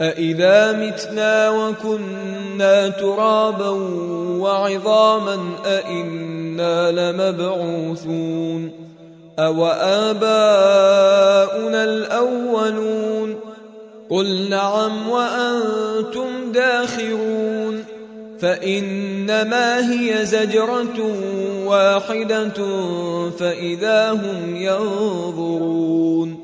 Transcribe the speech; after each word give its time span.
أإذا 0.00 0.72
متنا 0.72 1.50
وكنا 1.50 2.88
ترابا 2.88 3.68
وعظاما 4.40 5.38
أإنا 5.66 6.90
لمبعوثون 6.90 8.70
أو 9.38 9.66
آباؤنا 9.66 10.94
الأولون 11.84 13.36
قل 14.10 14.48
نعم 14.48 15.08
وأنتم 15.08 16.52
داخرون 16.52 17.84
فإنما 18.40 19.90
هي 19.92 20.26
زجرة 20.26 21.14
واحدة 21.66 22.64
فإذا 23.38 24.12
هم 24.12 24.56
ينظرون 24.56 26.43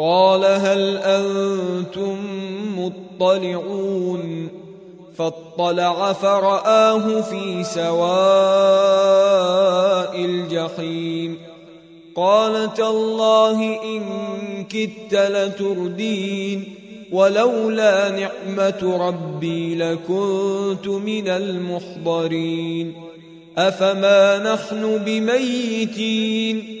قال 0.00 0.44
هل 0.44 0.96
أنتم 0.96 2.16
مطلعون 2.76 4.48
فاطلع 5.16 6.12
فرآه 6.12 7.20
في 7.20 7.64
سواء 7.64 7.90
الجحيم 10.24 11.38
قال 12.14 12.74
تالله 12.74 13.82
إن 13.84 14.02
كدت 14.64 15.14
لتردين 15.14 16.74
ولولا 17.12 18.10
نعمة 18.10 19.08
ربي 19.08 19.74
لكنت 19.74 20.88
من 20.88 21.28
المحضرين 21.28 22.94
أفما 23.58 24.38
نحن 24.54 24.98
بميتين 25.04 26.80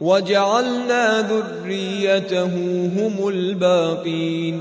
وجعلنا 0.00 1.28
ذريته 1.30 2.54
هم 2.96 3.28
الباقين 3.28 4.60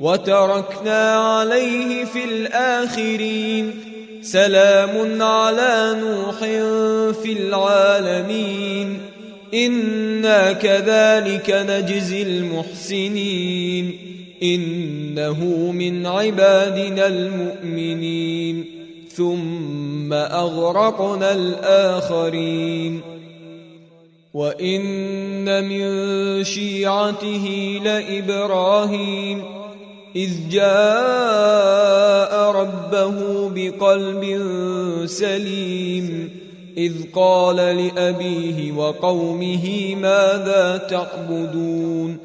وتركنا 0.00 1.14
عليه 1.14 2.04
في 2.04 2.24
الآخرين 2.24 3.74
سلام 4.22 5.22
على 5.22 5.96
نوح 6.00 6.38
في 7.22 7.32
العالمين 7.32 8.98
إنا 9.54 10.52
كذلك 10.52 11.50
نجزي 11.50 12.22
المحسنين 12.22 13.98
إنه 14.42 15.44
من 15.72 16.06
عبادنا 16.06 17.06
المؤمنين 17.06 18.64
ثم 19.16 20.12
أغرقنا 20.12 21.32
الآخرين 21.34 23.00
وإن 24.34 25.64
من 25.64 26.44
شيعته 26.44 27.78
لإبراهيم 27.84 29.42
إذ 30.16 30.30
جاء 30.50 32.50
ربه 32.50 33.48
بقلب 33.48 34.42
سليم 35.06 36.30
إذ 36.76 36.92
قال 37.14 37.56
لأبيه 37.56 38.72
وقومه 38.72 39.94
ماذا 39.94 40.86
تعبدون؟ 40.90 42.16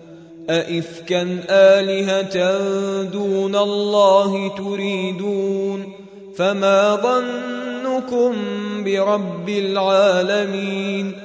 أئفكا 0.49 1.39
آلهة 1.49 2.57
دون 3.03 3.55
الله 3.55 4.55
تريدون؟ 4.57 5.93
فما 6.37 6.95
ظنكم 6.95 8.33
برب 8.83 9.49
العالمين 9.49 11.24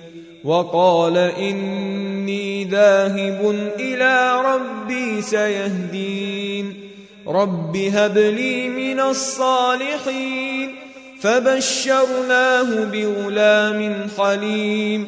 وقال 0.43 1.17
إني 1.17 2.63
ذاهب 2.63 3.71
إلى 3.79 4.41
ربي 4.45 5.21
سيهدين. 5.21 6.89
رب 7.27 7.77
هب 7.77 8.17
لي 8.17 8.69
من 8.69 8.99
الصالحين. 8.99 10.75
فبشرناه 11.21 12.83
بغلام 12.83 14.07
حليم. 14.17 15.07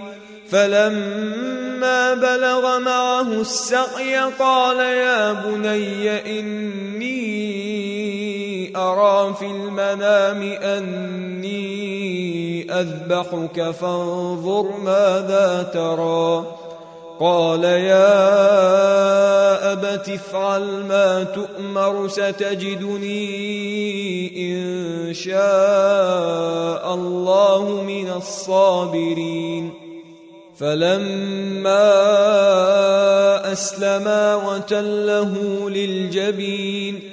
فلما 0.50 2.14
بلغ 2.14 2.80
معه 2.80 3.22
السعي 3.22 4.16
قال 4.40 4.80
يا 4.80 5.34
بني 5.34 6.40
إني 6.40 7.03
أرى 8.76 9.34
في 9.34 9.46
المنام 9.46 10.42
أني 10.42 11.64
أذبحك 12.72 13.72
فانظر 13.72 14.78
ماذا 14.84 15.70
ترى. 15.74 16.46
قال 17.20 17.64
يا 17.64 18.14
أبت 19.74 20.10
افعل 20.10 20.62
ما 20.62 21.24
تؤمر 21.24 22.08
ستجدني 22.08 23.24
إن 24.52 25.14
شاء 25.14 26.94
الله 26.94 27.84
من 27.88 28.12
الصابرين. 28.18 29.74
فلما 30.60 31.92
أسلما 33.52 34.36
وتله 34.36 35.34
للجبين 35.70 37.13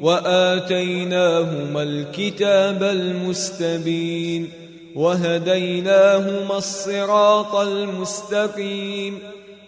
وآتيناهما 0.00 1.82
الكتاب 1.82 2.82
المستبين 2.82 4.50
وهديناهما 4.94 6.58
الصراط 6.58 7.54
المستقيم 7.54 9.18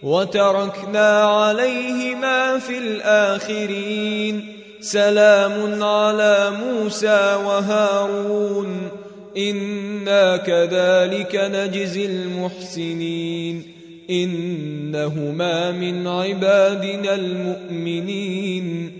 وتركنا 0.02 1.20
عليهما 1.24 2.58
في 2.58 2.78
الآخرين 2.78 4.46
سلام 4.80 5.82
على 5.82 6.52
موسى 6.64 7.38
وهارون 7.44 8.88
إنا 9.36 10.36
كذلك 10.36 11.36
نجزي 11.54 12.06
المحسنين 12.06 13.62
إنهما 14.10 15.72
من 15.72 16.06
عبادنا 16.06 17.14
المؤمنين 17.14 18.99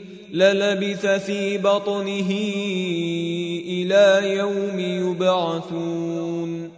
للبث 0.33 1.05
في 1.05 1.57
بطنه 1.57 2.31
إلى 3.67 4.35
يوم 4.37 4.79
يبعثون. 4.79 6.71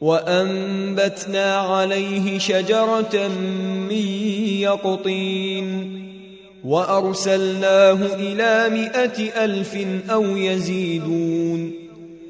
وأنبتنا 0.00 1.56
عليه 1.56 2.38
شجرة 2.38 3.28
من 3.88 4.06
يقطين. 4.60 6.00
وأرسلناه 6.64 7.98
إلى 8.14 8.68
مائه 8.70 9.44
ألف 9.44 9.86
أو 10.10 10.24
يزيدون. 10.36 11.79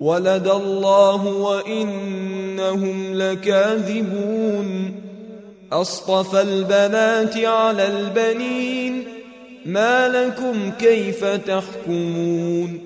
ولد 0.00 0.48
الله 0.48 1.26
وإنهم 1.26 3.14
لكاذبون. 3.14 4.94
أصطفى 5.72 6.40
البنات 6.40 7.36
على 7.36 7.86
البنين. 7.86 9.04
ما 9.66 10.08
لكم 10.08 10.70
كيف 10.70 11.24
تحكمون؟ 11.24 12.80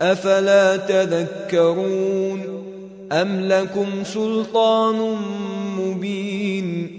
أفلا 0.00 0.76
تذكرون؟ 0.76 2.42
أم 3.12 3.40
لكم 3.40 3.86
سلطان 4.04 5.16
مبين؟ 5.78 6.90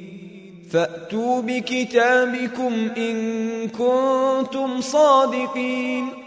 فأتوا 0.71 1.41
بكتابكم 1.41 2.73
إن 2.97 3.17
كنتم 3.67 4.81
صادقين. 4.81 6.26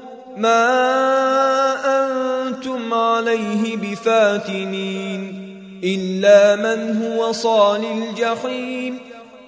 ما 0.41 0.67
أنتم 1.85 2.93
عليه 2.93 3.77
بفاتنين 3.77 5.41
إلا 5.83 6.55
من 6.55 7.03
هو 7.03 7.31
صال 7.31 7.85
الجحيم 7.85 8.99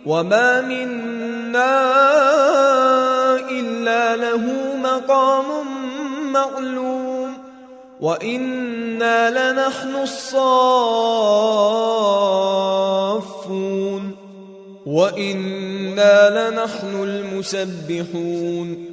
وما 0.05 0.61
منا 0.61 1.83
إلا 3.49 4.15
له 4.15 4.41
مقام 4.83 5.45
معلوم 6.31 7.37
وإنا 8.01 9.51
لنحن 9.51 9.95
الصافون 9.95 11.23
وإنا 14.85 16.49
لنحن 16.49 17.03
المسبحون 17.03 18.92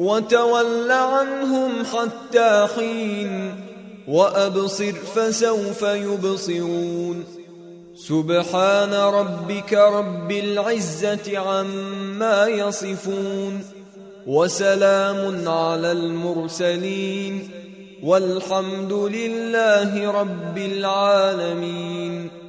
وتول 0.00 0.90
عنهم 0.90 1.84
حتى 1.84 2.66
حين 2.76 3.54
وأبصر 4.08 4.92
فسوف 4.92 5.82
يبصرون. 5.82 7.24
سبحان 8.08 8.94
ربك 8.94 9.72
رب 9.72 10.32
العزة 10.32 11.38
عما 11.38 12.46
يصفون. 12.46 13.64
وسلام 14.26 15.48
على 15.48 15.92
المرسلين. 15.92 17.50
والحمد 18.02 18.92
لله 18.92 20.10
رب 20.10 20.58
العالمين. 20.58 22.39